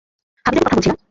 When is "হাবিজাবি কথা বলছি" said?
0.45-0.89